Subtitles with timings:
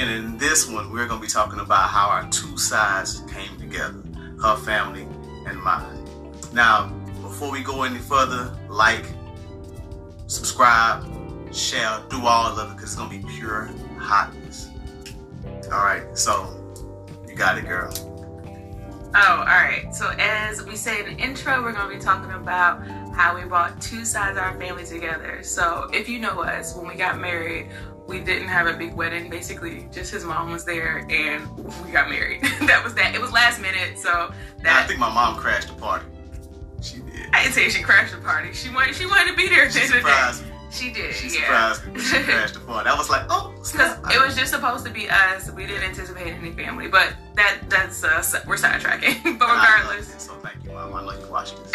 [0.00, 3.58] And in this one, we're going to be talking about how our two sides came
[3.58, 4.02] together
[4.40, 5.06] her family
[5.46, 6.06] and mine.
[6.54, 6.86] Now,
[7.20, 9.04] before we go any further, like,
[10.26, 11.04] subscribe,
[11.52, 14.70] share, do all of it because it's going to be pure hotness.
[15.64, 16.48] All right, so
[17.28, 17.92] you got it, girl.
[19.12, 19.92] Oh, all right.
[19.92, 23.42] So as we say in the intro, we're going to be talking about how we
[23.42, 25.42] brought two sides of our family together.
[25.42, 27.70] So if you know us, when we got married,
[28.10, 29.30] we didn't have a big wedding.
[29.30, 31.48] Basically, just his mom was there and
[31.84, 32.42] we got married.
[32.62, 33.14] that was that.
[33.14, 34.84] It was last minute, so that.
[34.84, 36.04] I think my mom crashed the party.
[36.82, 37.30] She did.
[37.32, 38.52] I didn't say she crashed the party.
[38.52, 38.96] She wanted.
[38.96, 39.70] She wanted to be there.
[39.70, 40.48] She surprised me.
[40.72, 41.12] She did.
[41.16, 41.72] She yeah.
[41.74, 42.00] surprised me.
[42.00, 42.88] She crashed the party.
[42.88, 45.50] I was like, oh, because it was just supposed to be us.
[45.50, 49.36] We didn't anticipate any family, but that that's uh, we're sidetracking.
[49.36, 50.94] but regardless, so thank you, mom.
[50.94, 51.74] I know you watching this.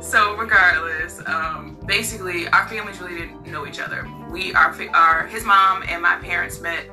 [0.00, 4.08] so regardless, um, basically our families really didn't know each other.
[4.30, 6.86] We are, our his mom and my parents met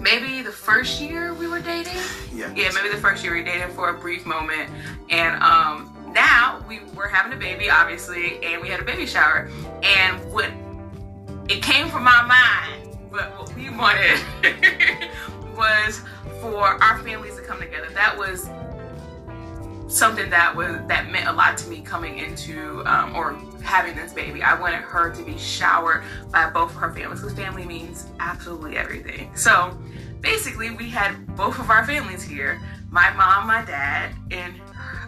[0.00, 1.96] maybe the first year we were dating.
[2.34, 2.52] Yeah.
[2.54, 4.70] Yeah, maybe the first year we dated for a brief moment,
[5.10, 9.48] and um, now we were having a baby, obviously, and we had a baby shower,
[9.82, 10.50] and what
[11.48, 14.20] it came from my mind, but what we wanted
[15.56, 16.02] was
[16.40, 17.88] for our families to come together.
[17.90, 18.50] That was
[19.88, 24.12] something that was that meant a lot to me coming into um, or having this
[24.12, 24.42] baby.
[24.42, 28.76] I wanted her to be showered by both of her families because family means absolutely
[28.76, 29.34] everything.
[29.34, 29.76] So
[30.20, 34.54] basically, we had both of our families here: my mom, my dad, and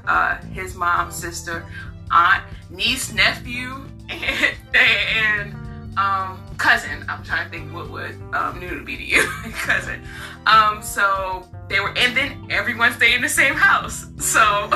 [0.07, 1.65] uh, his mom, sister,
[2.11, 5.55] aunt, niece, nephew, and, and
[5.97, 7.05] um, cousin.
[7.09, 9.23] I'm trying to think what would um, new to be to you,
[9.53, 10.03] cousin.
[10.47, 14.07] Um, so they were, and then everyone stayed in the same house.
[14.19, 14.69] So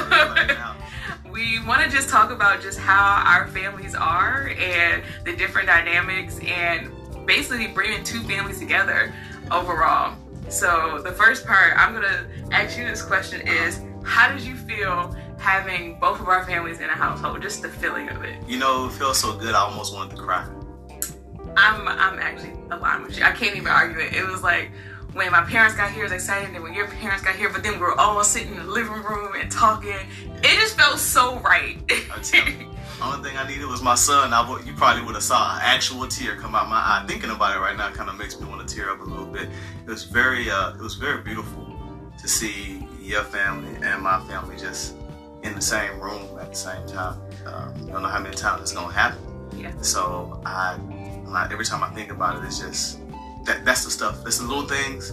[1.32, 6.38] we want to just talk about just how our families are and the different dynamics,
[6.40, 6.92] and
[7.26, 9.12] basically bringing two families together
[9.50, 10.16] overall.
[10.48, 15.16] So the first part, I'm gonna ask you this question: is how did you feel
[15.38, 17.40] having both of our families in a household?
[17.40, 18.36] Just the feeling of it.
[18.46, 19.54] You know, it feels so good.
[19.54, 20.46] I almost wanted to cry.
[21.56, 23.24] I'm I'm actually aligned with you.
[23.24, 24.12] I can't even argue it.
[24.12, 24.70] It was like
[25.14, 27.62] when my parents got here, it was exciting, and when your parents got here, but
[27.62, 29.96] then we were all sitting in the living room and talking.
[30.42, 31.78] It just felt so right.
[33.02, 34.32] Only thing I needed was my son.
[34.32, 37.04] I would, you probably would have saw an actual tear come out my eye.
[37.08, 39.26] Thinking about it right now kind of makes me want to tear up a little
[39.26, 39.48] bit.
[39.84, 41.76] It was very, uh, it was very beautiful
[42.16, 44.94] to see your family and my family just
[45.42, 47.20] in the same room at the same time.
[47.44, 49.18] Um, you don't know how many times it's gonna happen.
[49.56, 49.72] Yeah.
[49.80, 50.78] So I,
[51.50, 53.00] every time I think about it, it's just
[53.44, 54.22] that that's the stuff.
[54.24, 55.12] That's the little things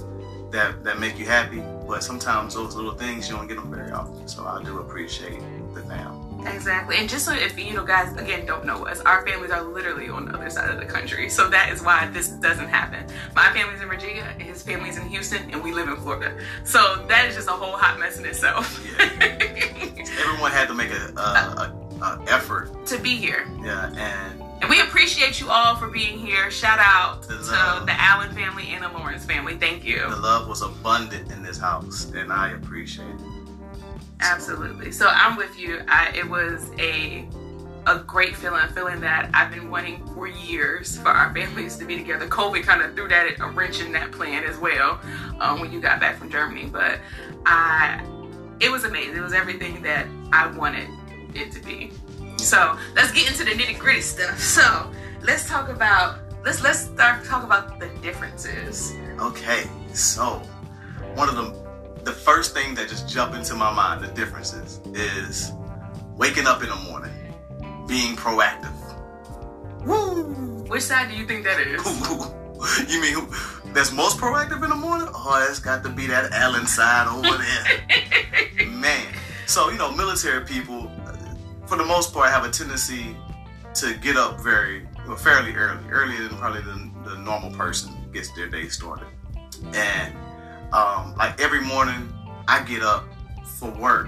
[0.51, 1.63] that that make you happy.
[1.87, 4.27] But sometimes those little things you don't get them very often.
[4.27, 5.41] So I do appreciate
[5.73, 6.29] the family.
[6.47, 6.97] Exactly.
[6.97, 10.09] And just so if you know guys again don't know us, our families are literally
[10.09, 11.29] on the other side of the country.
[11.29, 13.05] So that is why this doesn't happen.
[13.35, 16.37] My family's in Virginia, his family's in Houston, and we live in Florida.
[16.63, 18.85] So that is just a whole hot mess in itself.
[18.97, 19.05] Yeah.
[20.21, 23.47] Everyone had to make a, a, a, a effort to be here.
[23.63, 26.51] Yeah, and we appreciate you all for being here.
[26.51, 29.55] Shout out the to the Allen family and the Lawrence family.
[29.55, 29.99] Thank you.
[30.09, 33.21] The love was abundant in this house, and I appreciate it.
[34.21, 34.91] Absolutely.
[34.91, 35.81] So I'm with you.
[35.87, 37.27] I, it was a
[37.87, 41.85] a great feeling, a feeling that I've been wanting for years for our families to
[41.85, 42.27] be together.
[42.27, 44.99] COVID kind of threw that a wrench in that plan as well
[45.39, 46.99] um, when you got back from Germany, but
[47.45, 48.03] I
[48.59, 49.15] it was amazing.
[49.15, 50.89] It was everything that I wanted
[51.33, 51.91] it to be.
[52.49, 54.39] So let's get into the nitty gritty stuff.
[54.39, 58.91] So let's talk about let's let's start talk about the differences.
[59.19, 60.41] Okay, so
[61.13, 61.53] one of the
[62.05, 65.51] the first thing that just jumped into my mind, the differences, is
[66.17, 67.13] waking up in the morning,
[67.87, 68.73] being proactive.
[69.85, 70.23] Woo!
[70.69, 71.85] Which side do you think that is?
[72.91, 75.07] you mean who, that's most proactive in the morning?
[75.13, 78.67] Oh, that's got to be that Allen side over there.
[78.71, 79.05] Man.
[79.45, 80.91] So, you know, military people,
[81.69, 83.15] for the most part, I have a tendency
[83.75, 88.31] to get up very, well, fairly early, earlier than probably the, the normal person gets
[88.35, 89.07] their day started.
[89.73, 90.15] And
[90.73, 92.11] um, like every morning,
[92.47, 93.05] I get up
[93.43, 94.07] for work.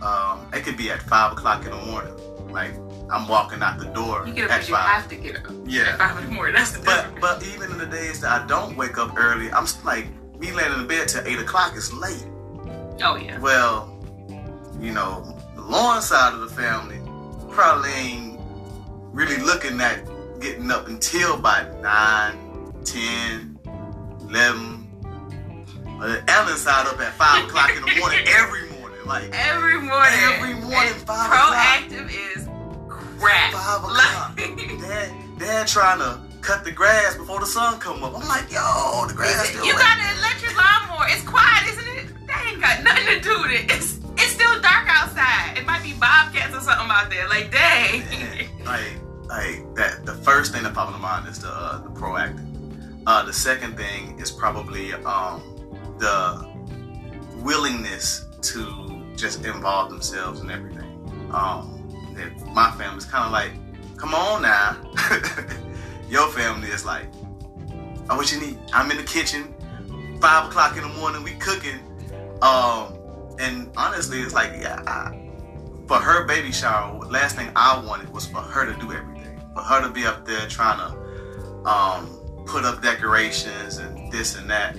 [0.00, 2.14] Um, it could be at five o'clock in the morning.
[2.50, 2.74] Like
[3.10, 4.24] I'm walking out the door.
[4.26, 5.52] You get up because you have to get up.
[5.66, 5.82] Yeah.
[5.82, 6.54] At five in the morning.
[6.54, 9.66] That's the But but even in the days that I don't wake up early, I'm
[9.84, 10.06] like
[10.38, 12.24] me laying in the bed till eight o'clock is late.
[13.02, 13.38] Oh yeah.
[13.40, 13.96] Well,
[14.80, 16.99] you know, the Lawrence side of the family
[17.50, 18.40] probably ain't
[19.12, 20.04] really looking at
[20.40, 23.58] getting up until by 9, 10,
[24.28, 24.86] 11,
[26.00, 28.98] uh, Allen side up at 5 o'clock in the morning every morning.
[29.06, 30.18] Like every morning.
[30.22, 32.36] Every morning, 5 Proactive o'clock.
[32.36, 32.48] is
[32.88, 33.52] crap.
[33.52, 34.36] 5 o'clock.
[35.38, 38.14] dad trying to cut the grass before the sun come up.
[38.14, 41.06] I'm like, yo, the grass still You got an electric lawnmower.
[41.08, 42.26] It's quiet, isn't it?
[42.26, 43.70] That ain't got nothing to do with it.
[43.70, 45.58] It's it's still dark outside.
[45.58, 47.28] It might be bobcats or something out there.
[47.28, 48.04] Like, dang.
[48.64, 49.00] Like
[49.30, 52.46] like that the first thing that popped in mind is the uh, the proactive
[53.06, 55.40] uh the second thing is probably um
[55.98, 56.46] the
[57.36, 60.84] willingness to just involve themselves in everything
[61.32, 61.76] um
[62.52, 63.52] my family's kind of like
[63.96, 64.76] come on now
[66.08, 67.06] your family is like
[68.10, 69.54] oh what you need i'm in the kitchen
[70.20, 71.78] five o'clock in the morning we cooking
[72.42, 72.98] um
[73.40, 75.30] and honestly it's like yeah I,
[75.90, 79.40] for her baby shower, last thing I wanted was for her to do everything.
[79.54, 82.06] For her to be up there trying to um,
[82.46, 84.76] put up decorations and this and that.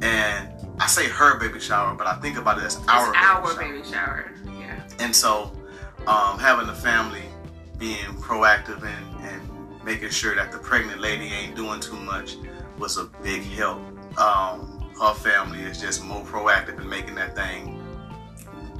[0.00, 0.48] And
[0.80, 3.82] I say her baby shower, but I think about it as our, It's our baby
[3.84, 4.32] shower.
[4.32, 4.58] baby shower.
[4.58, 4.80] Yeah.
[5.00, 5.52] And so
[6.06, 7.24] um, having the family
[7.76, 12.36] being proactive and, and making sure that the pregnant lady ain't doing too much
[12.78, 13.80] was a big help.
[14.18, 17.83] Um, her family is just more proactive in making that thing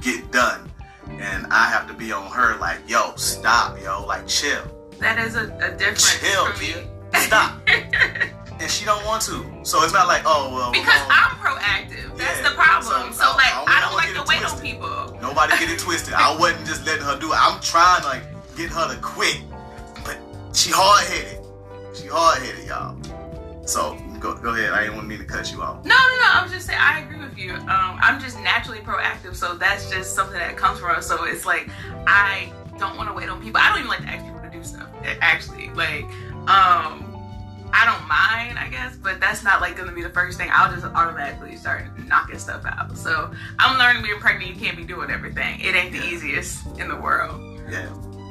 [0.05, 0.71] get done.
[1.19, 4.63] And I have to be on her like, yo, stop, yo, like chill.
[4.99, 6.67] That is a, a difference Chill, for me.
[6.67, 6.87] kid.
[7.23, 7.59] Stop.
[7.67, 9.43] and she don't want to.
[9.63, 12.17] So it's not like, oh well Because I'm proactive.
[12.17, 13.11] That's Yeah, the problem.
[13.13, 15.17] so So, like, I I, don't- I don't like to it wait on people.
[15.21, 16.13] Nobody get it twisted.
[16.13, 17.37] I wasn't just letting her do it.
[17.37, 18.23] I'm trying to like
[18.55, 19.41] get her to quit,
[20.03, 20.17] but
[20.53, 21.39] she hard headed.
[21.93, 22.97] She hard headed, y'all.
[23.67, 24.71] So go go ahead.
[24.71, 25.83] I didn't want me to cut you off.
[25.85, 26.27] No, no, no.
[26.33, 27.53] I was just saying, I agree with you.
[27.53, 31.07] Um, I'm just naturally proactive, so that's just something that comes from us.
[31.07, 31.69] So it's like
[32.07, 33.59] I don't want to wait on people.
[33.61, 34.87] I don't even like to ask people to do stuff.
[35.21, 36.05] Actually, like,
[36.47, 37.11] um,
[37.73, 40.49] I don't mind, I guess, but that's not like going to be the first thing.
[40.51, 42.97] I'll just automatically start knocking stuff out.
[42.97, 45.59] So I'm learning being pregnant, you can't be doing everything.
[45.61, 46.05] It ain't the Yeah.
[46.05, 47.41] easiest in the world.
[47.69, 47.89] Yeah.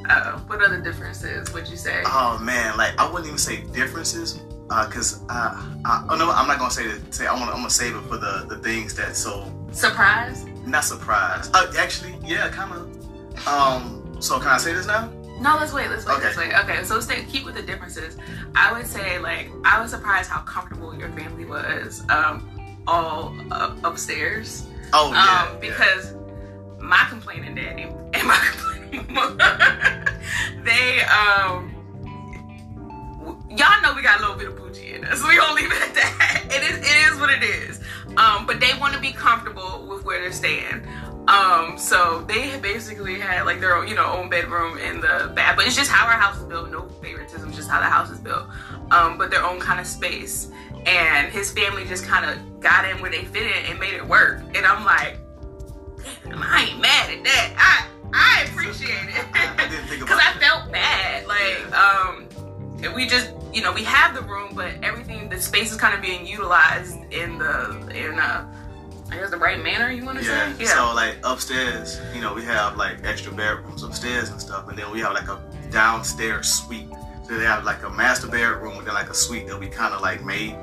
[0.09, 2.03] Uh, what other differences would you say?
[2.05, 6.47] Oh man, like I wouldn't even say differences, uh, cause I, I, oh no, I'm
[6.47, 7.13] not gonna say that.
[7.13, 10.45] Say I want, I'm gonna save it for the the things that so Surprise?
[10.65, 11.49] not surprise.
[11.53, 13.47] Uh, actually, yeah, kind of.
[13.47, 15.11] Um, so can I say this now?
[15.39, 15.89] No, let's wait.
[15.89, 16.13] Let's wait.
[16.15, 16.23] Okay.
[16.25, 16.53] Let's wait.
[16.53, 18.17] Okay, so stay, keep with the differences.
[18.55, 23.77] I would say, like, I was surprised how comfortable your family was, um, all up,
[23.83, 24.65] upstairs.
[24.93, 25.59] Oh yeah, um, yeah.
[25.59, 26.15] because
[26.79, 30.05] my complaining daddy and my complaining mother,
[30.63, 31.74] they, um,
[33.57, 35.23] y'all know we got a little bit of bougie in us.
[35.27, 36.41] We gonna leave it at that.
[36.55, 37.81] It is, it is what it is.
[38.15, 40.87] Um, but they want to be comfortable with where they're staying.
[41.27, 45.57] Um, so they basically had like their own, you know, own bedroom in the bath.
[45.57, 46.71] But it's just how our house is built.
[46.71, 48.45] No favoritism, just how the house is built.
[48.91, 50.49] Um, but their own kind of space.
[50.85, 54.07] And his family just kind of got in where they fit in and made it
[54.07, 54.43] work.
[54.55, 55.17] And I'm like,
[56.27, 57.53] I ain't mad at that.
[57.57, 59.25] I I appreciate it.
[59.33, 60.19] I, I didn't think about it.
[60.19, 61.27] Because I felt bad.
[61.27, 62.27] Like, um,
[62.93, 66.01] we just, you know, we have the room, but everything, the space is kind of
[66.01, 68.45] being utilized in the, in, uh,
[69.11, 70.51] I guess the right manner, you want to Yeah.
[70.53, 70.63] say?
[70.65, 74.77] Yeah so like upstairs, you know, we have like extra bedrooms upstairs and stuff, and
[74.77, 75.39] then we have like a
[75.71, 76.89] downstairs suite.
[77.27, 79.93] So they have like a master bedroom and then like a suite that we kind
[79.93, 80.55] of like made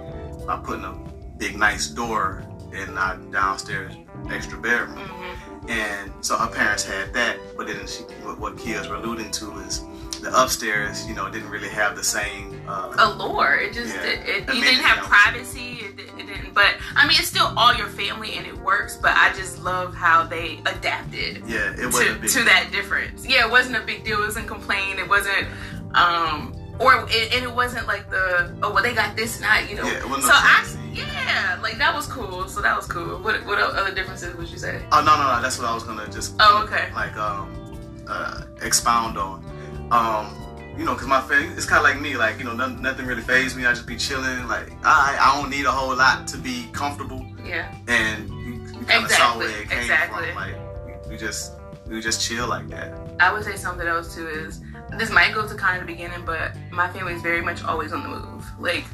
[0.47, 0.93] by putting a
[1.38, 3.93] big nice door in our downstairs
[4.31, 4.97] extra bedroom.
[4.97, 9.31] hmm And so her parents had that, but then she, what, what kids were alluding
[9.33, 9.83] to is
[10.23, 12.61] the upstairs, you know, didn't really have the same.
[12.67, 13.57] Uh, Allure.
[13.57, 14.02] It just, Yeah.
[14.05, 15.81] it, it, you didn't have privacy.
[15.83, 19.12] It, it didn't, but I mean, it's still all your family and it works, but
[19.17, 21.43] I just love how they adapted.
[21.47, 22.31] yeah, it wasn't to, a big.
[22.31, 23.26] to that difference.
[23.26, 24.23] Yeah, it wasn't a big deal.
[24.23, 24.99] It wasn't complain.
[24.99, 25.49] It wasn't,
[25.95, 29.76] um, or it, and it wasn't like the oh well they got this not you
[29.76, 29.85] know.
[29.85, 30.64] Yeah, it wasn't so I
[30.95, 32.49] yeah like that was cool.
[32.49, 33.19] So that was cool.
[33.19, 34.81] What what other differences would you say?
[34.93, 35.43] Oh no, no, no.
[35.43, 36.35] That's what I was gonna just.
[36.41, 36.91] Oh, okay.
[36.95, 37.76] Like um,
[38.09, 39.45] uh, expound on.
[39.93, 40.39] Um,
[40.79, 42.17] you know, cause my family, it's kind of like me.
[42.17, 43.67] Like you know, nothing, nothing really phased me.
[43.67, 44.49] I just be chilling.
[44.49, 47.27] Like I, I don't need a whole lot to be comfortable.
[47.45, 47.75] Yeah.
[47.89, 50.27] And you, you kind of saw Exactly, where it came exactly.
[50.29, 50.37] from.
[50.37, 51.53] Like we, just,
[51.87, 52.99] we just chill like that.
[53.21, 54.63] I would say something else too is
[54.99, 57.93] this might go to kind of the beginning, but my family is very much always
[57.93, 58.47] on the move.
[58.59, 58.85] Like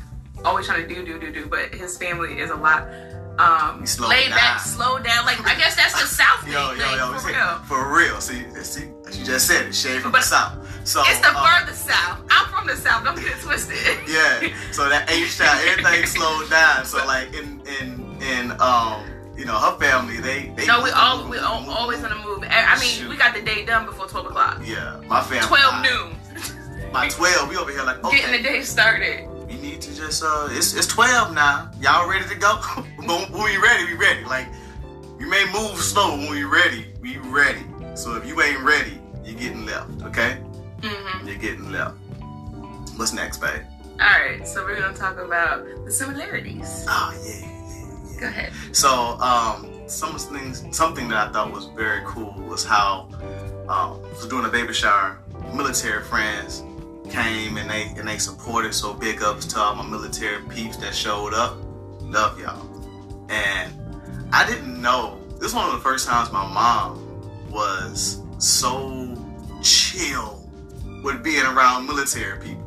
[0.45, 1.47] always trying to do, do, do, do.
[1.47, 2.88] But his family is a lot
[3.38, 5.25] um slow laid back, slow down.
[5.25, 7.59] Like I guess that's the South thing, Yo, yo, yo, for see, real.
[7.69, 8.21] for real.
[8.21, 9.75] See, see, she just said it.
[9.76, 10.67] Shade from But the south.
[10.88, 12.23] So It's the uh, further south.
[12.30, 13.04] I'm from the south.
[13.04, 13.76] Don't get it twisted.
[14.09, 14.49] Yeah.
[14.73, 16.87] So that H town, everything slowed down.
[16.87, 19.04] So like in in in um,
[19.37, 22.42] you know, her family, they they No, we all we all, always on the move.
[22.49, 23.09] I mean, Shoot.
[23.11, 24.62] we got the day done before twelve o'clock.
[24.64, 25.47] Yeah, my family.
[25.47, 26.16] Twelve I- noon,
[26.90, 29.28] By twelve, we over here like getting the day started.
[29.47, 31.71] We need to just uh, it's it's twelve now.
[31.83, 32.54] Y'all ready to go?
[32.97, 34.25] when when we ready, we ready.
[34.25, 34.49] Like
[35.18, 36.87] we may move slow when we ready.
[37.02, 37.64] We ready.
[37.95, 39.90] So if you ain't ready, you're getting left.
[40.02, 40.38] Okay.
[40.82, 41.97] Hmm You're getting left.
[42.97, 43.62] What's next, babe?
[44.00, 46.85] All right, so we're gonna talk about the similarities.
[46.88, 48.20] Oh yeah, yeah, yeah.
[48.20, 48.52] Go ahead.
[48.73, 53.08] So, um, some things, something that I thought was very cool was how,
[53.68, 55.18] um, for doing a baby shower,
[55.52, 56.62] military friends
[57.11, 58.73] came and they and they supported.
[58.75, 61.56] So big ups to all my military peeps that showed up.
[62.00, 62.66] Love y'all.
[63.30, 63.73] And
[64.32, 65.18] I didn't know.
[65.35, 69.14] This was one of the first times my mom was so
[69.62, 70.38] chill
[71.02, 72.64] with being around military people.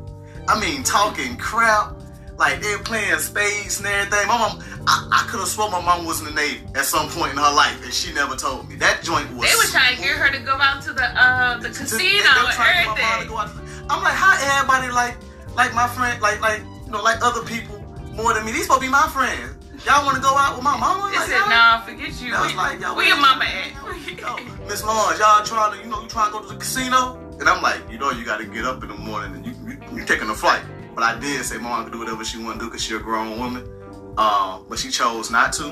[0.48, 1.94] I mean, talking crap,
[2.38, 4.26] like they're playing spades and everything.
[4.26, 7.08] My mom, I, I could have sworn my mom was in the Navy at some
[7.10, 8.76] point in her life, and she never told me.
[8.76, 9.48] That joint was.
[9.50, 11.98] They were trying to get her to go out to the uh the to- casino
[11.98, 13.86] they- they were and trying to get my mom to everything.
[13.90, 15.16] I'm like, how everybody like,
[15.54, 17.78] like my friend, like, like, you know, like other people
[18.14, 18.52] more than me.
[18.52, 19.58] These supposed to be my friends.
[19.86, 21.10] Y'all want to go out with my mama?
[21.10, 22.34] They Like, said, y'all- nah, forget you.
[22.34, 23.72] I was like, yo, Where your mama at?
[24.68, 27.18] Miss Lawrence, y'all trying to, you know, you trying to go to the casino?
[27.42, 29.52] And I'm like, you know, you got to get up in the morning and you,
[29.66, 30.62] you, you taking a flight.
[30.94, 33.00] But I did say mom could do whatever she want to do because she a
[33.00, 33.68] grown woman.
[34.16, 35.70] Um, but she chose not to.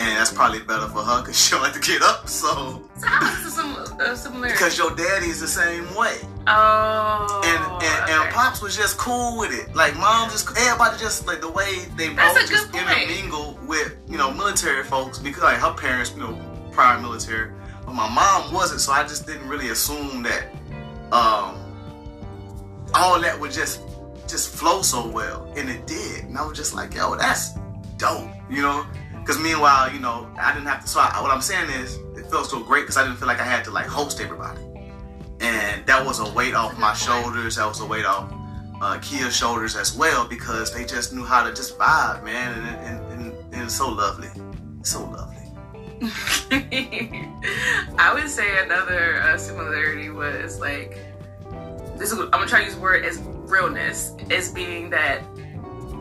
[0.00, 2.26] And that's probably better for her because she don't like to get up.
[2.28, 4.54] So, So how is some uh, similarity?
[4.54, 6.16] because your daddy is the same way.
[6.48, 7.42] Oh.
[7.44, 8.12] and and, okay.
[8.12, 9.72] and pops was just cool with it.
[9.76, 12.88] Like mom, just everybody just like the way they That's both just point.
[12.90, 16.34] intermingle with you know military folks because like her parents, you know,
[16.72, 17.52] prior military,
[17.90, 18.80] but my mom wasn't.
[18.80, 20.46] So I just didn't really assume that
[21.12, 21.56] um
[22.94, 23.80] all that would just
[24.28, 26.24] just flow so well, and it did.
[26.24, 27.52] And I was just like, yo, that's
[27.96, 28.86] dope, you know.
[29.18, 30.88] Because meanwhile, you know, I didn't have to.
[30.88, 33.40] So I, what I'm saying is, it felt so great because I didn't feel like
[33.40, 34.60] I had to like host everybody
[35.40, 37.56] and that was a weight off my shoulders.
[37.56, 38.30] That was a weight off
[38.80, 42.86] uh, Kia's shoulders as well because they just knew how to just vibe, man, and,
[42.86, 44.28] and, and, and so lovely,
[44.82, 45.09] so.
[47.98, 50.98] I would say another uh, similarity was like
[51.98, 52.12] this.
[52.12, 55.22] Is, I'm gonna try to use word as realness, as being that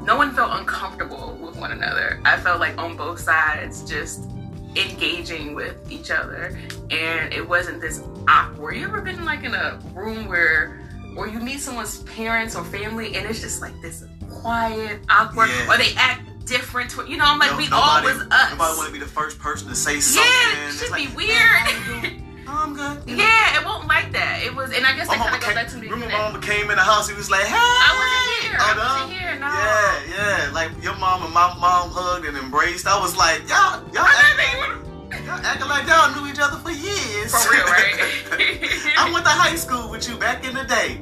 [0.03, 2.21] no one felt uncomfortable with one another.
[2.23, 4.29] I felt like on both sides, just
[4.75, 6.57] engaging with each other,
[6.91, 8.77] and it wasn't this awkward.
[8.77, 10.79] You ever been like in a room where,
[11.17, 15.73] or you meet someone's parents or family, and it's just like this quiet, awkward, Yeah.
[15.73, 16.91] or they act different.
[16.91, 18.51] To, you know, I'm like No- we nobody, all was us.
[18.51, 20.31] Nobody want to be the first person to say something.
[20.31, 22.13] Yeah, it should like, be "Man, how you weird.
[22.49, 23.07] I'm good.
[23.07, 23.23] you know?
[23.23, 24.41] Yeah, it won't like that.
[24.43, 25.87] It was, and I guess My that kind of came, back to me.
[25.87, 27.07] remember my mama came in the house.
[27.07, 28.57] He was like, "Hey." I wasn't here.
[28.59, 28.81] Oh, I no?
[29.05, 29.39] wasn't here.
[29.39, 29.47] No.
[29.47, 30.51] Yeah, yeah.
[30.51, 32.87] Like your mom and my mom hugged and embraced.
[32.87, 36.57] I was like, y'all, y'all, I act, even- y'all acting like y'all knew each other
[36.57, 37.29] for years.
[37.31, 37.95] For real, right?
[38.97, 40.98] I went to high school with you back in the day.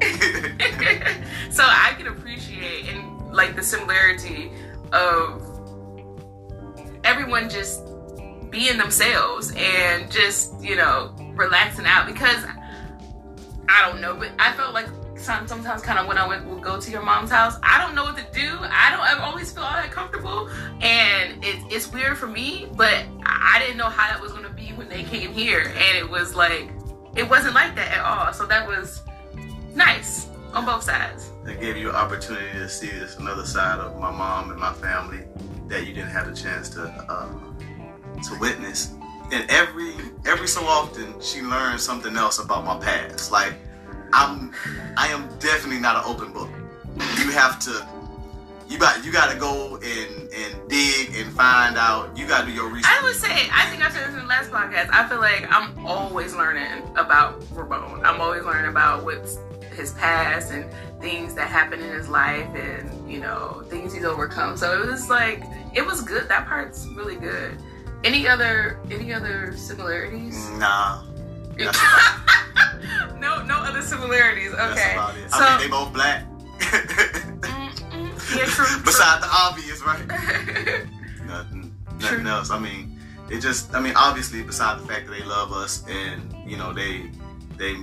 [4.97, 5.43] Of
[7.03, 7.83] everyone just
[8.49, 12.43] being themselves and just you know relaxing out because
[13.69, 16.63] I don't know, but I felt like some, sometimes kind of when I went would
[16.63, 18.57] go to your mom's house, I don't know what to do.
[18.61, 20.49] I don't I always feel all that comfortable,
[20.81, 22.67] and it, it's weird for me.
[22.75, 25.97] But I I didn't know how that was gonna be when they came here, and
[25.97, 26.69] it was like
[27.15, 28.31] it wasn't like that at all.
[28.31, 29.01] So that was
[29.73, 31.31] nice on both sides.
[31.47, 34.73] That gave you an opportunity to see this another side of my mom and my
[34.73, 35.19] family
[35.69, 37.29] that you didn't have the chance to uh,
[38.23, 38.93] to witness.
[39.31, 39.93] And every
[40.25, 43.31] every so often, she learns something else about my past.
[43.31, 43.53] Like
[44.11, 44.53] I'm,
[44.97, 46.49] I am definitely not an open book.
[47.17, 47.87] You have to,
[48.67, 52.17] you got you got to go and and dig and find out.
[52.17, 52.91] You got to do your research.
[52.93, 54.89] I would say, I think I said this in the last podcast.
[54.91, 58.05] I feel like I'm always learning about Ramon.
[58.05, 59.37] I'm always learning about what's
[59.77, 60.65] his past and
[60.99, 64.57] things that happened in his life and, you know, things he's overcome.
[64.57, 65.43] So it was like,
[65.73, 66.27] it was good.
[66.27, 67.57] That part's really good.
[68.03, 70.49] Any other, any other similarities?
[70.51, 71.03] Nah,
[73.19, 74.51] no, no other similarities.
[74.55, 74.93] that's Okay.
[74.93, 75.31] about it.
[75.31, 76.25] So, I mean, they both black.
[78.35, 78.81] yeah, true.
[78.83, 80.07] Besides the obvious, right?
[80.09, 81.25] true.
[81.25, 82.27] nothing, True.
[82.27, 82.51] else.
[82.51, 86.33] I mean, it just, I mean, obviously, besides the fact that they love us and
[86.49, 87.09] you know they
[87.57, 87.75] they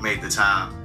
[0.00, 0.83] made the time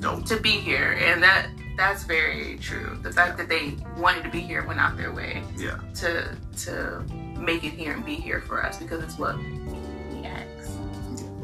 [0.00, 0.24] dope.
[0.26, 4.40] to be here and that that's very true the fact that they wanted to be
[4.40, 7.04] here went out their way Yeah, to to
[7.38, 10.78] make it here and be here for us because it's what we asked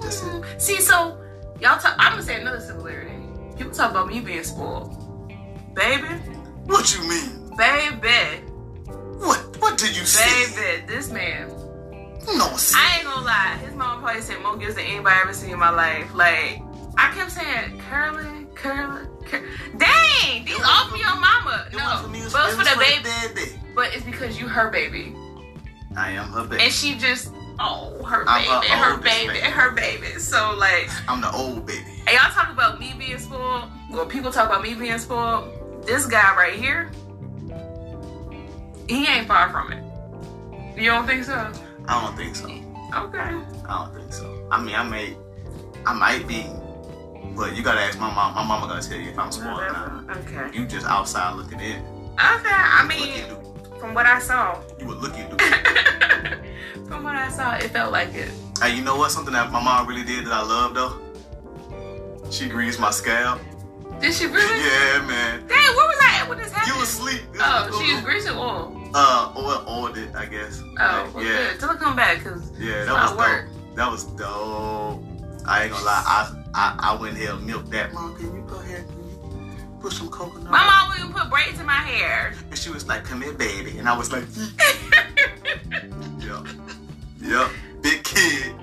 [0.00, 1.18] that's mm, see so
[1.60, 3.12] y'all talk i'm gonna say another similarity
[3.56, 4.96] people talk about me being spoiled
[5.74, 6.08] baby
[6.64, 7.54] What you mean?
[7.56, 8.42] baby
[9.18, 9.56] What?
[9.60, 10.26] What did you say?
[10.56, 11.48] baby this man
[12.36, 12.74] No, see.
[12.78, 15.58] i ain't gonna lie his mom probably sent more gifts than anybody ever seen in
[15.58, 16.62] my life like
[16.98, 21.66] I kept saying, Curly, Dang, these all for your mama.
[21.72, 22.18] It No, was for me.
[22.20, 23.34] It was, but it's it for the baby.
[23.34, 23.58] baby.
[23.74, 25.14] But it's because you her baby,
[25.96, 26.62] I am her baby.
[26.64, 29.40] and she just oh her I'm baby, her her, baby, baby.
[29.40, 30.06] her baby.
[30.18, 31.84] So like I'm the old baby.
[32.06, 35.48] And y'all talk about me being spoiled, Well, people talk about me being spoiled.
[35.86, 36.90] This guy right here,
[38.88, 39.82] he ain't far from it.
[40.80, 41.50] You don't think so?
[41.88, 42.46] I don't think so.
[42.46, 43.18] Okay.
[43.18, 44.46] I don't think so.
[44.50, 45.16] I mean, I may,
[45.86, 46.44] I might be,
[47.36, 48.34] but you gotta ask my mom.
[48.34, 50.16] My mama gonna tell you if I'm spoiled or not.
[50.18, 50.58] Okay.
[50.58, 51.78] You just outside looking in.
[51.78, 52.50] Okay.
[52.50, 53.24] I mean,
[53.78, 54.60] from what I saw.
[54.78, 55.26] You were looking
[56.86, 58.30] from what I saw, it felt like it.
[58.60, 59.10] hey, you know what?
[59.10, 60.98] Something that my mom really did that I love though.
[62.30, 63.40] She greased my scalp.
[64.00, 64.42] Did she really?
[64.62, 65.46] Yeah, man.
[65.46, 66.74] Dang, where was I at when this happened?
[66.74, 67.22] You was asleep.
[67.38, 68.78] Oh, she was greasing oil.
[68.94, 70.62] Uh, or oiled it, I guess.
[70.78, 71.60] Oh, well, yeah, good.
[71.60, 73.48] Till I come back, cause yeah, that was not work.
[73.48, 73.76] dope.
[73.76, 75.02] That was dope.
[75.46, 76.02] I ain't gonna lie.
[76.04, 77.92] I I, I went here and milked that.
[77.92, 80.50] Mom, can you go ahead and put some coconut?
[80.50, 82.34] My mom wouldn't put braids in my hair.
[82.50, 84.24] And she was like, "Come here, baby," and I was like,
[86.20, 86.44] "Yeah,
[87.20, 87.48] yeah,
[87.80, 88.54] big kid."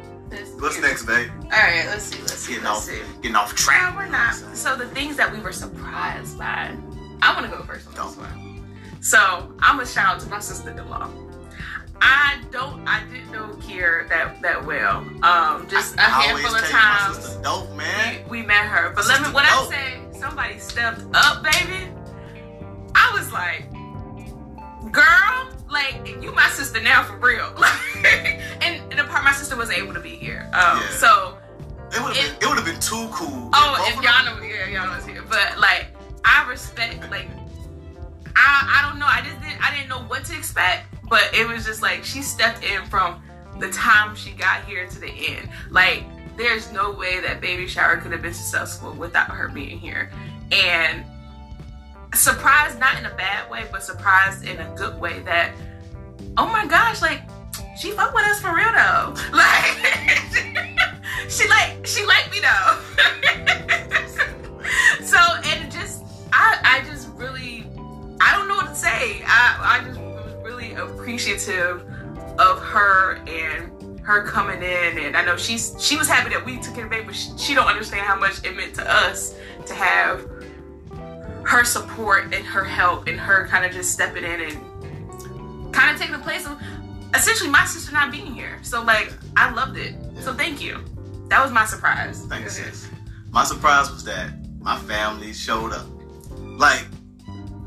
[0.59, 1.31] What's next, babe?
[1.45, 2.19] All right, let's see.
[2.19, 2.51] Let's see.
[2.53, 3.01] Getting let's off, see.
[3.21, 3.93] getting off track.
[3.93, 4.35] No, we're not.
[4.35, 6.75] So the things that we were surprised by.
[7.21, 8.21] I want to go first on this Go.
[8.21, 8.65] one.
[9.01, 11.09] So I'm a shout out to my sister-in-law.
[12.01, 12.87] I don't.
[12.87, 14.97] I didn't know Kier that that well.
[15.23, 18.23] Um, just a I handful of times dope, man.
[18.29, 18.91] we, we met her.
[18.93, 19.25] But My let me.
[19.25, 21.91] sister When I say somebody stepped up, baby,
[22.95, 23.69] I was like,
[24.91, 27.45] girl, like you my sister now for real.
[28.61, 30.49] and, and the part my sister was able to be here.
[30.53, 30.89] Um, Yeah.
[30.91, 31.37] so
[31.91, 33.49] It would have been, it would have been too cool.
[33.53, 35.23] Oh, if y'all them- know, yeah, y'all know here.
[35.29, 35.87] But like,
[36.25, 37.09] I respect.
[37.11, 37.27] Like,
[38.35, 39.05] I I don't know.
[39.07, 39.61] I just didn't.
[39.65, 40.88] I didn't know what to expect.
[41.09, 43.21] But it was just like she stepped in from
[43.59, 45.49] the time she got here to the end.
[45.69, 46.05] Like,
[46.37, 50.11] there's no way that baby shower could have been successful without her being here.
[50.51, 51.03] And
[52.13, 55.51] surprised, not in a bad way, but surprised in a good way that,
[56.37, 57.21] oh my gosh, like
[57.77, 59.15] she fuck with us for real though.
[59.31, 59.77] Like
[61.29, 62.79] she like she like me though.
[65.05, 66.03] so and just
[66.33, 67.65] I I just really
[68.19, 69.21] I don't know what to say.
[69.25, 69.99] I I just
[70.79, 71.83] appreciative
[72.39, 76.57] of her and her coming in and I know she's she was happy that we
[76.59, 79.73] took of baby, but she, she don't understand how much it meant to us to
[79.73, 80.27] have
[81.43, 85.99] her support and her help and her kind of just stepping in and kind of
[85.99, 86.59] taking the place of
[87.13, 88.59] essentially my sister not being here.
[88.61, 89.95] So like I loved it.
[90.21, 90.83] So thank you.
[91.29, 92.25] That was my surprise.
[92.25, 92.87] Thanks, sis.
[93.31, 95.85] My surprise was that my family showed up.
[96.39, 96.85] Like,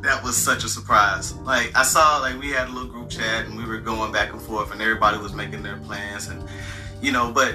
[0.03, 1.35] that was such a surprise.
[1.39, 4.33] Like, I saw, like, we had a little group chat and we were going back
[4.33, 6.29] and forth, and everybody was making their plans.
[6.29, 6.45] And,
[7.01, 7.55] you know, but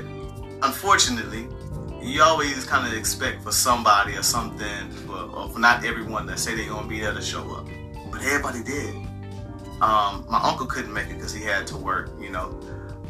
[0.61, 1.47] unfortunately,
[2.01, 6.39] you always kind of expect for somebody or something, for, or for not everyone that
[6.39, 7.67] say they're to be there to show up.
[8.11, 8.95] But everybody did.
[9.81, 12.59] Um, my uncle couldn't make it because he had to work, you know,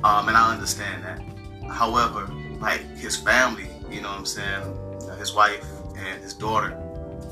[0.04, 1.22] um, and I understand that.
[1.70, 2.28] However,
[2.60, 5.20] like his family, you know what I'm saying?
[5.20, 6.78] His wife and his daughter,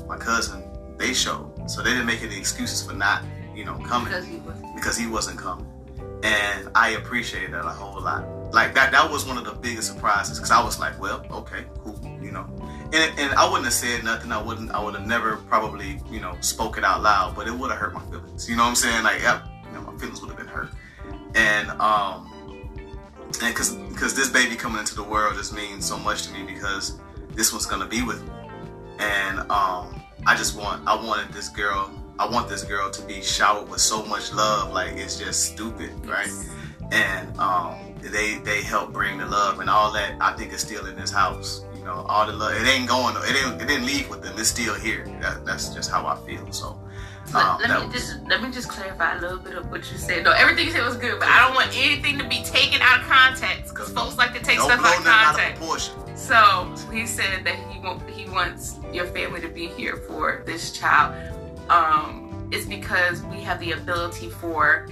[0.08, 0.62] my cousin,
[0.96, 1.52] they showed.
[1.66, 3.22] So they didn't make any excuses for not,
[3.54, 5.66] you know, coming Because he was because he wasn't coming.
[6.22, 8.26] And I appreciated that a whole lot.
[8.52, 11.64] Like that that was one of the biggest surprises because I was like, well, okay,
[11.82, 12.46] cool, you know.
[12.92, 14.30] And, and I wouldn't have said nothing.
[14.30, 14.70] I wouldn't.
[14.70, 17.34] I would have never probably, you know, spoken it out loud.
[17.34, 18.48] But it would have hurt my feelings.
[18.48, 19.02] You know what I'm saying?
[19.02, 20.70] Like, yeah, you know, my feelings would have been hurt.
[21.34, 22.32] And um,
[23.42, 26.44] and because because this baby coming into the world just means so much to me
[26.44, 26.98] because
[27.30, 28.30] this one's gonna be with me.
[28.98, 31.90] And um, I just want I wanted this girl.
[32.18, 34.72] I want this girl to be showered with so much love.
[34.72, 36.28] Like it's just stupid, right?
[36.92, 40.16] and um, they they help bring the love and all that.
[40.20, 41.64] I think is still in this house.
[41.76, 42.54] You know, all the love.
[42.54, 43.16] It ain't going.
[43.16, 43.60] It didn't.
[43.60, 44.38] It didn't leave with them.
[44.38, 45.04] It's still here.
[45.20, 46.50] That, that's just how I feel.
[46.52, 46.78] So.
[47.34, 49.98] um, let, let me just let me just clarify a little bit of what you
[49.98, 50.24] said.
[50.24, 53.00] No, everything you said was good, but I don't want anything to be taken out
[53.00, 55.62] of context because folks like to take stuff out of nothing out of context.
[56.26, 60.72] So he said that he want he wants your family to be here for this
[60.72, 61.14] child.
[61.70, 64.88] Um, it's because we have the ability for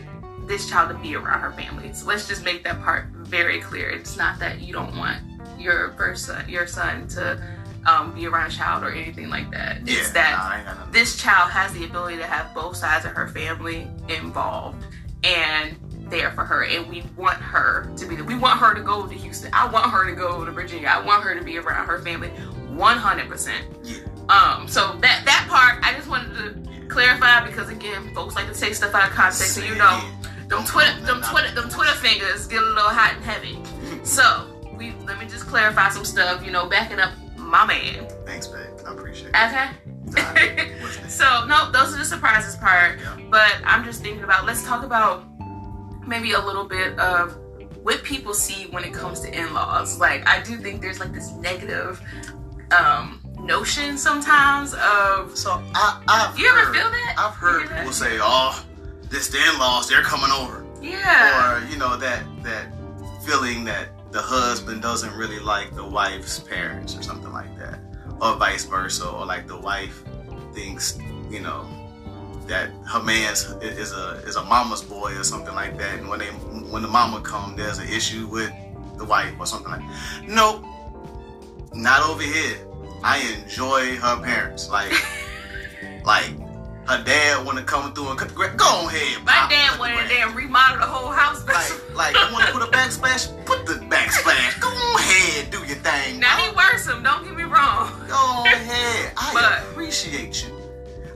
[0.46, 1.92] this child to be around her family.
[1.92, 3.90] So let's just make that part very clear.
[3.90, 5.18] It's not that you don't want
[5.58, 7.42] your first son, your son to
[7.86, 9.86] um, be around a child or anything like that.
[9.86, 10.92] Yeah, It's that nah, I ain't got nothing.
[10.92, 14.84] this child has the ability to have both sides of her family involved
[15.22, 15.76] and
[16.10, 18.24] there for her and we want her to be there.
[18.24, 21.00] we want her to go to houston i want her to go to virginia i
[21.00, 22.30] want her to be around her family
[22.70, 23.50] 100%
[23.82, 23.96] Yeah.
[24.28, 28.58] um so that that part i just wanted to clarify because again folks like to
[28.58, 31.92] take stuff out of context so you know them Don't twitter them twitter them twitter
[31.94, 33.58] fingers get a little hot and heavy
[34.04, 38.46] so we let me just clarify some stuff you know backing up my man Thanks,
[38.48, 38.66] babe.
[38.86, 39.36] I appreciate it.
[39.36, 39.68] okay
[40.18, 41.14] Alright, what's next?
[41.14, 43.00] so no, those are the surprises part.
[43.00, 43.18] Yeah.
[43.30, 45.24] But I'm just thinking about let's talk about
[46.06, 47.36] maybe a little bit of
[47.82, 49.98] what people see when it comes to in-laws.
[49.98, 52.00] Like I do think there's like this negative
[52.78, 55.36] um notion sometimes of.
[55.36, 57.14] So I, I've You ever heard, feel that?
[57.18, 57.78] I've heard that?
[57.78, 58.64] people say, "Oh,
[59.10, 61.58] this the in-laws, they're coming over," Yeah.
[61.60, 62.66] or you know that that
[63.24, 67.80] feeling that the husband doesn't really like the wife's parents or something like that,
[68.20, 70.02] or vice versa, or like the wife
[70.54, 70.98] thinks,
[71.30, 71.66] you know,
[72.46, 76.18] that her man's is a is a mama's boy or something like that, and when
[76.18, 78.52] they when the mama come, there's an issue with
[78.98, 79.82] the wife or something like.
[80.26, 80.64] Nope,
[81.72, 82.56] not over here.
[83.02, 84.92] I enjoy her parents, like
[86.04, 86.30] like.
[86.86, 88.54] Her dad want to come through and cut the grass.
[88.56, 91.42] Go ahead, My dad wanted to grass damn remodel the whole house.
[91.48, 93.32] like, like you want to put a backsplash?
[93.46, 94.60] Put the backsplash.
[94.60, 96.20] Go ahead, do your thing.
[96.20, 97.02] now he worse him.
[97.02, 97.88] Don't get me wrong.
[98.06, 99.14] Go ahead.
[99.16, 100.52] I But- appreciate you.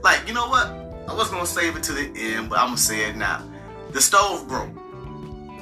[0.01, 0.69] Like, you know what?
[1.09, 3.43] I was gonna save it to the end, but I'm gonna say it now.
[3.91, 4.69] The stove broke.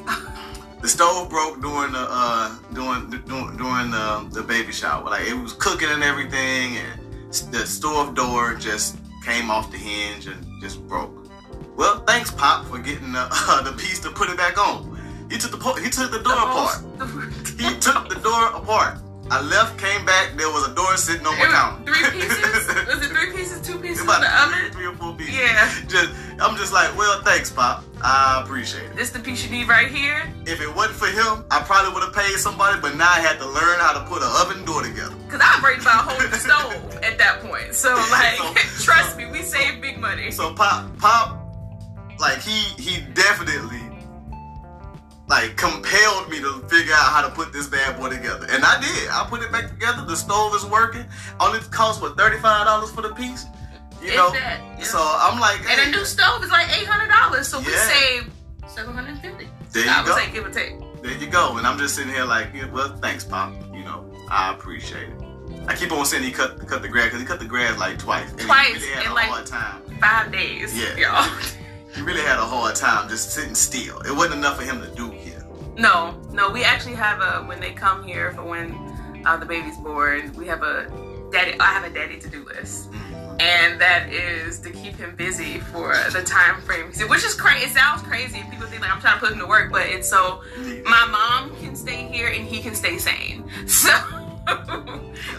[0.80, 5.04] The stove broke during the uh during during, during the, the baby shower.
[5.10, 7.02] Like it was cooking and everything, and
[7.52, 11.12] the stove door just came off the hinge and just broke.
[11.76, 14.96] Well, thanks, Pop, for getting the, uh, the piece to put it back on.
[15.32, 16.84] He took the he took the door apart.
[17.58, 19.00] He took the door apart.
[19.30, 20.38] I left, came back.
[20.38, 21.84] There was a door sitting on my counter.
[21.86, 22.68] three pieces.
[22.88, 23.62] Was it three pieces?
[23.66, 24.72] Two pieces in About the three, oven?
[24.72, 25.36] three or four pieces.
[25.36, 25.68] Yeah.
[25.88, 27.84] Just, I'm just like, well, thanks, Pop.
[28.02, 28.96] I appreciate it.
[28.96, 30.32] This the piece you need right here.
[30.46, 33.38] If it wasn't for him, I probably would have paid somebody, but now I had
[33.40, 35.16] to learn how to put an oven door together.
[35.30, 37.74] Cause I break about a whole stove at that point.
[37.74, 40.32] So like, So- trust me, we save big money.
[40.32, 41.38] So Pop, Pop,
[42.20, 43.82] like he he definitely
[45.28, 48.80] like compelled me to figure out how to put this bad boy together, and I
[48.80, 49.10] did.
[49.10, 50.06] I put it back together.
[50.06, 51.06] The stove is working.
[51.40, 53.46] Only cost what thirty five dollars for the piece.
[54.02, 54.30] You It's know.
[54.32, 54.84] that, yeah.
[54.84, 57.48] So I'm like, and a new stove is like eight hundred dollars.
[57.48, 57.88] So we Yeah.
[57.88, 58.32] saved
[58.68, 59.48] seven hundred and fifty.
[59.72, 60.16] There you I go.
[60.16, 60.76] say give or take.
[61.02, 61.58] there you go.
[61.58, 63.54] And I'm just sitting here like, yeah, well, thanks, Pop.
[63.74, 65.16] You know, I appreciate it.
[65.68, 67.98] I keep on saying he cut cut the grass because he cut the grass like
[68.00, 68.30] twice.
[68.32, 69.82] And Twice, He really had in a like- hard time.
[70.00, 70.78] Five days.
[70.78, 70.96] Yeah.
[70.96, 71.30] Y'all.
[71.96, 74.00] He really had a hard time just sitting still.
[74.02, 75.17] It wasn't enough for him to do.
[75.78, 78.74] No, no, we actually have a when they come here for when
[79.26, 80.90] uh, the baby's born, we have a
[81.32, 82.92] daddy I have a daddy to do list.
[82.92, 83.42] Mm.
[83.42, 86.92] And that is to keep him busy for the time frame.
[87.08, 87.66] Which is crazy.
[87.66, 88.44] It sounds crazy.
[88.50, 91.56] People think like I'm trying to put him to work, but it's so my mom
[91.58, 93.44] can stay here and he can stay sane.
[93.68, 93.92] So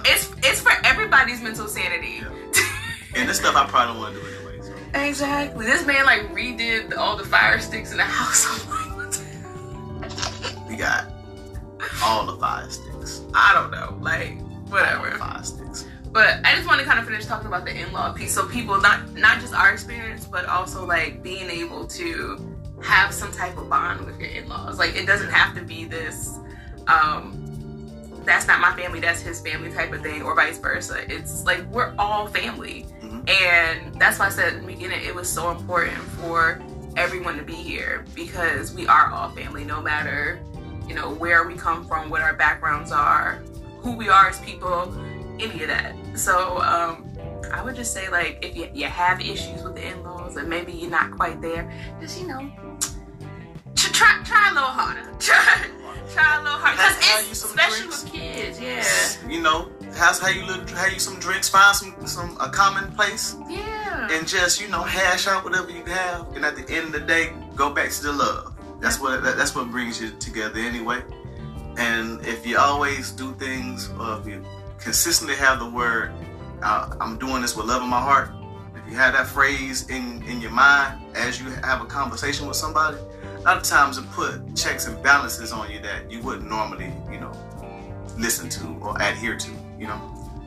[0.05, 2.23] it's it's for everybody's mental sanity.
[3.15, 4.61] And this stuff I probably don't want to do anyway.
[4.63, 5.01] So.
[5.01, 5.65] exactly.
[5.65, 8.47] This man like redid all the fire sticks in the house.
[10.79, 11.11] Got
[12.03, 13.23] all the five sticks.
[13.35, 13.99] I don't know.
[14.01, 15.11] Like whatever.
[15.19, 15.85] fire sticks.
[16.11, 18.81] But I just want to kind of finish talking about the in-law piece, so people
[18.81, 23.69] not not just our experience, but also like being able to have some type of
[23.69, 24.79] bond with your in-laws.
[24.79, 26.39] Like it doesn't have to be this,
[26.87, 27.35] um,
[28.25, 31.01] that's not my family, that's his family type of thing, or vice versa.
[31.13, 33.29] It's like we're all family, Mhm.
[33.29, 36.61] and that's why I said in the beginning it was so important for
[36.97, 40.41] everyone to be here because we are all family, no matter
[40.89, 43.43] you know where we come from, what our backgrounds are,
[43.81, 44.95] who we are as people
[45.39, 45.95] any of that.
[46.15, 47.09] So um,
[47.53, 50.73] I would just say like if you, you have issues with the in-laws and maybe
[50.73, 51.71] you're not quite there,
[52.01, 52.51] just you know
[53.77, 55.03] try try a little harder.
[55.19, 55.67] Try
[56.15, 58.05] try a little harder Have- because you it's some especially drinks?
[58.05, 58.61] with kids.
[58.61, 60.69] Yeah, You know, how's how you look?
[60.71, 61.49] How you some drinks?
[61.49, 64.09] Find some some a common place yeah.
[64.11, 66.35] and just you know hash out whatever you have.
[66.35, 68.55] And at the end of the day, go back to the love.
[68.81, 71.03] That's what that, that's what brings you together anyway.
[71.77, 74.45] And if you always do things, or if you
[74.79, 76.13] consistently have the word,
[76.63, 78.31] "I'm doing this with love in my heart,"
[78.77, 82.57] if you have that phrase in in your mind as you have a conversation with
[82.57, 82.97] somebody,
[83.37, 86.93] a lot of times it put checks and balances on you that you wouldn't normally,
[87.11, 87.33] you know,
[88.17, 89.51] listen to or adhere to.
[89.79, 90.01] You know,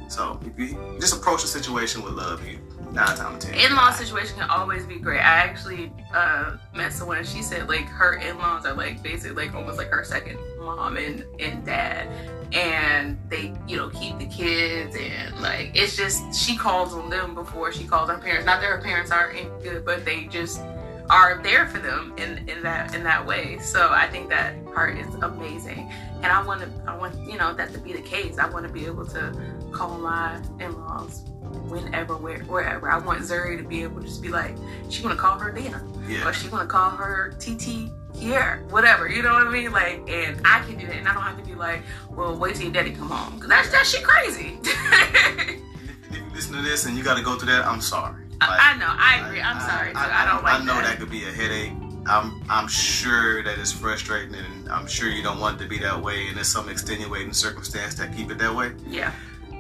[0.09, 2.59] so if you just approach the situation with love, you
[2.91, 3.53] nine times ten.
[3.53, 5.19] in-law situation can always be great.
[5.19, 9.55] I actually uh, met someone and she said like her in-laws are like basically like
[9.55, 12.07] almost like her second mom and, and dad.
[12.53, 17.33] And they, you know, keep the kids and like it's just she calls on them
[17.33, 18.45] before she calls her parents.
[18.45, 20.61] Not that her parents aren't good, but they just
[21.09, 23.57] are there for them in, in that in that way.
[23.59, 25.91] So I think that part is amazing.
[26.23, 28.37] And I want to I want you know that to be the case.
[28.37, 29.33] I want to be able to
[29.71, 31.23] call my in-laws
[31.69, 32.89] whenever, where, wherever.
[32.89, 34.55] I want Zuri to be able to just be like,
[34.89, 36.27] she want to call her Dana, Yeah.
[36.27, 39.07] or she want to call her TT here, whatever.
[39.07, 39.71] You know what I mean?
[39.71, 42.55] Like, and I can do that, and I don't have to be like, well, wait
[42.55, 44.57] till your daddy come home, cause that's that shit crazy.
[44.63, 45.49] If,
[46.13, 48.25] you listen to this and you got to go through that, I'm sorry.
[48.41, 49.41] Like, I, I know, I agree.
[49.41, 49.91] I'm sorry.
[49.91, 49.97] too.
[49.99, 50.83] I, don't like I know that.
[50.83, 50.99] that.
[50.99, 51.71] could be a headache.
[52.07, 55.77] I'm I'm sure that it's frustrating, and I'm sure you don't want it to be
[55.79, 58.71] that way, and there's some extenuating circumstance that keep it that way.
[58.87, 59.11] Yeah,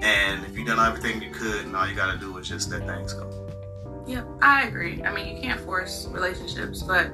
[0.01, 2.85] And if you've done everything you could, and all you gotta do is just let
[2.87, 3.29] things go.
[4.07, 5.03] Yep, I agree.
[5.03, 7.11] I mean, you can't force relationships, but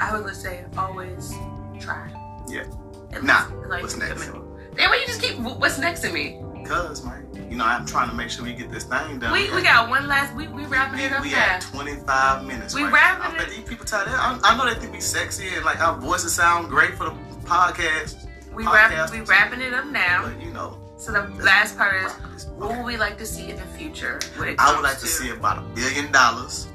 [0.00, 1.32] I would say always
[1.78, 2.10] try.
[2.48, 2.64] Yeah.
[3.12, 4.26] At Nah, least, like, what's next?
[4.26, 6.40] Then why you just keep what's next to me?
[6.64, 9.32] Cause man, you know I'm trying to make sure we get this thing done.
[9.32, 10.34] We, we got one last.
[10.34, 11.68] We we wrapping We, it up we fast.
[11.74, 12.74] 25 minutes.
[12.74, 13.42] We right wrapping now.
[13.42, 14.08] I bet these people tired.
[14.08, 17.16] I, I know they think we sexy and like our voices sound great for the
[17.44, 20.22] podcast, We wrap, we wrapping it up now.
[20.24, 23.56] but you know, So the last part is, what would we like to see in
[23.56, 24.20] the future?
[24.56, 26.68] I would like to see about a billion dollars.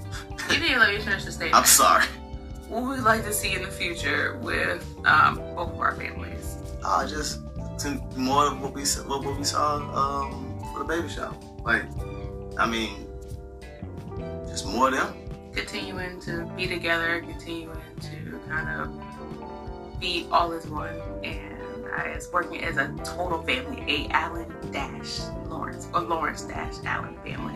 [0.49, 1.55] You didn't let me finish the statement.
[1.55, 2.03] I'm sorry.
[2.67, 6.57] What would we like to see in the future with um, both of our families?
[6.83, 7.39] I uh, just
[7.79, 11.33] to more of what we saw, what, what we saw um, for the baby shower.
[11.63, 11.83] Like,
[12.59, 13.07] I mean,
[14.49, 15.15] just more of them.
[15.53, 21.56] Continuing to be together, continuing to kind of be all as one, and
[21.95, 27.17] I is working as a total family, a Allen dash Lawrence or Lawrence dash Allen
[27.25, 27.55] family,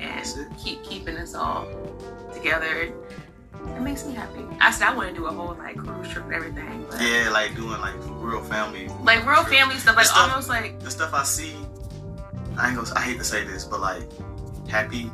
[0.00, 0.26] and
[0.58, 1.66] keep keeping us all
[2.32, 2.92] together.
[3.76, 4.44] It makes me happy.
[4.60, 7.54] I said I want to do a whole like cruise trip and everything, Yeah, like
[7.56, 8.88] doing like real family.
[9.02, 11.54] like real family stuff, like stuff- almost like the stuff I see,
[12.58, 14.02] I ain't gonna, I hate to say this, but like
[14.68, 15.10] happy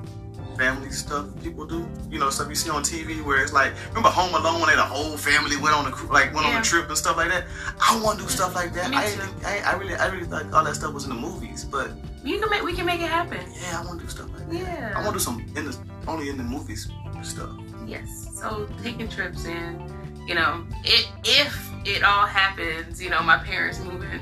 [0.60, 1.88] family stuff people do.
[2.10, 4.82] You know, stuff you see on TV where it's like, remember Home Alone when the
[4.82, 7.44] whole family went on a like went on a trip and stuff like that.
[7.80, 8.90] I want to do stuff like that.
[8.90, 9.06] Me I,
[9.44, 11.90] I, I really, I really thought all that stuff was in the movies, but
[12.22, 13.40] you can make we can make it happen.
[13.62, 14.54] yeah, I want to do stuff like that.
[14.54, 14.92] Yeah.
[14.94, 16.90] I want to do some in the only in the movies
[17.22, 17.50] stuff.
[17.86, 18.28] Yes.
[18.34, 19.80] So taking trips and
[20.28, 24.20] you know, it, if it all happens, you know, my parents moving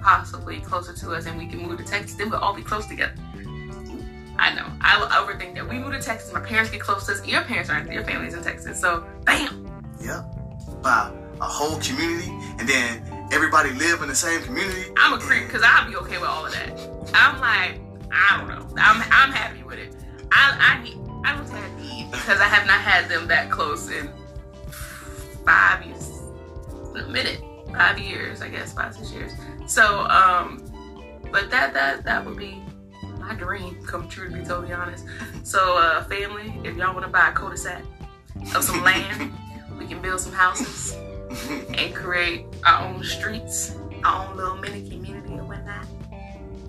[0.00, 2.86] possibly closer to us and we can move to Texas, then we'll all be close
[2.86, 3.14] together.
[4.40, 4.66] I know.
[4.80, 5.68] I overthink that.
[5.68, 7.26] We move to Texas, my parents get close to us.
[7.26, 8.80] Your parents aren't, your family's in Texas.
[8.80, 9.70] So, bam.
[10.00, 10.82] Yep.
[10.82, 14.90] by a whole community, and then everybody live in the same community.
[14.96, 16.70] I'm a creep because I'll be okay with all of that.
[17.12, 18.66] I'm like, I don't know.
[18.82, 19.94] I'm, I'm happy with it.
[20.32, 23.50] I, I need, I don't say I need because I have not had them that
[23.50, 24.10] close in
[25.44, 26.18] five years,
[26.96, 29.32] a minute, five years, I guess, five, six years.
[29.66, 30.64] So, um,
[31.30, 32.62] but that, that, that would be
[33.30, 35.04] my dream come true to be totally honest.
[35.44, 37.82] So, uh, family, if y'all want to buy a cul-de-sac
[38.56, 39.32] of some land,
[39.78, 40.94] we can build some houses
[41.78, 45.86] and create our own streets, our own little mini community and whatnot,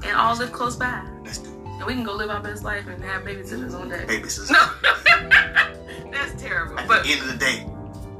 [0.03, 1.03] and all live close by.
[1.25, 4.07] Let's do And we can go live our best life and have babysitters on deck.
[4.07, 4.51] babysitters.
[4.51, 6.77] No, that's terrible.
[6.77, 7.65] At But the end of the day,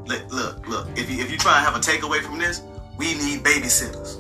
[0.07, 0.87] look, look, look.
[0.97, 2.63] If you if you try to have a takeaway from this,
[2.97, 4.17] we need babysitters.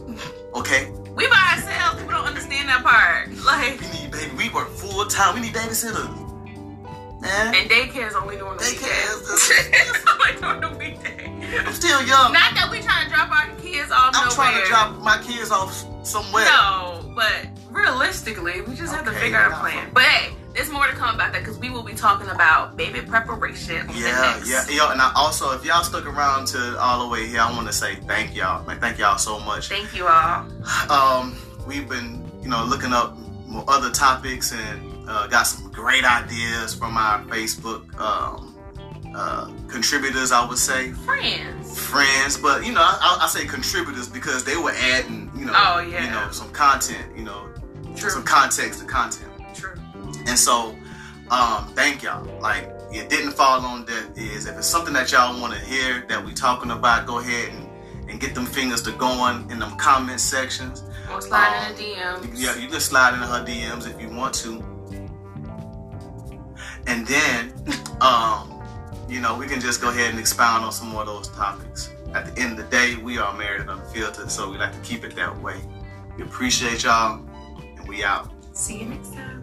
[0.53, 1.97] Okay, we by ourselves.
[2.01, 3.29] People don't understand that part.
[3.45, 4.35] Like, we need baby.
[4.35, 5.35] We work full time.
[5.35, 6.27] We need babysitters.
[7.21, 8.81] Man, and daycare is only during the Daycare
[9.21, 9.75] weekend.
[9.93, 11.59] is only during the weekday.
[11.65, 12.33] I'm still young.
[12.33, 14.35] Not that we trying to drop our kids off I'm nowhere.
[14.35, 16.45] trying to drop my kids off somewhere.
[16.45, 19.91] No, but realistically, we just have to figure out a plan.
[19.93, 23.01] But hey, there's more to come about that because we will be talking about baby
[23.01, 23.87] preparation.
[23.93, 27.41] Yeah, yeah, yo, and I also, if y'all stuck around to all the way here,
[27.41, 28.79] I want to say thank y'all, man.
[28.79, 29.69] Thank y'all so much.
[29.69, 30.47] Thank you all.
[30.89, 33.15] Um, we've been, you know, looking up
[33.67, 38.55] other topics and uh, got some great ideas from our Facebook um,
[39.15, 40.31] uh, contributors.
[40.31, 41.79] I would say Friends.
[41.87, 45.79] friends, but you know, I, I say contributors because they were adding, you know, Oh,
[45.79, 46.03] yeah.
[46.05, 47.49] you know, some content, you know,
[47.95, 48.09] True.
[48.09, 49.29] some context to content.
[49.53, 49.75] True.
[50.27, 50.75] And so,
[51.29, 52.23] um, thank y'all.
[52.39, 54.45] Like, it didn't fall on deaf ears.
[54.45, 58.09] If it's something that y'all want to hear that we talking about, go ahead and,
[58.09, 60.83] and get them fingers to going in them comment sections.
[61.13, 62.31] Or slide um, in the DMs.
[62.35, 64.63] Yeah, you can slide in her DMs if you want to.
[66.87, 67.53] And then,
[68.01, 68.63] um,
[69.09, 71.93] you know, we can just go ahead and expound on some more of those topics.
[72.13, 74.79] At the end of the day, we are married and unfiltered, so we like to
[74.79, 75.61] keep it that way.
[76.17, 77.25] We appreciate y'all,
[77.77, 78.31] and we out.
[78.53, 79.41] See you next time.